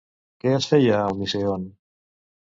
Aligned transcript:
Què 0.43 0.53
es 0.59 0.67
feia 0.69 0.95
al 0.99 1.19
Misèon? 1.19 1.67